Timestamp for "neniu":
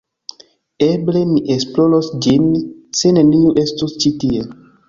3.19-3.55